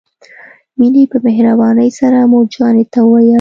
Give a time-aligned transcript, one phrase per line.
[0.77, 3.29] مينې په مهربانۍ سره مور جانې ته وويل.